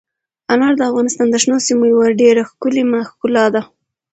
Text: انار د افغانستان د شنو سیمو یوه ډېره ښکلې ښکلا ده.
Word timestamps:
انار 0.53 0.73
د 0.77 0.81
افغانستان 0.89 1.27
د 1.29 1.35
شنو 1.43 1.57
سیمو 1.67 1.85
یوه 1.93 2.07
ډېره 2.21 2.41
ښکلې 2.49 2.83
ښکلا 3.09 3.45
ده. 3.55 3.61